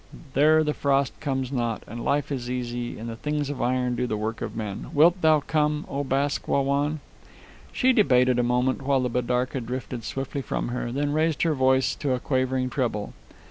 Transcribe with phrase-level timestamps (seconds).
[0.33, 4.07] There the frost comes not, and life is easy, and the things of iron do
[4.07, 4.87] the work of men.
[4.95, 7.01] Wilt thou come, O Bask Wah Wan?"
[7.71, 11.93] She debated a moment, while the bidarka drifted swiftly from her, then raised her voice
[11.97, 13.13] to a quavering treble.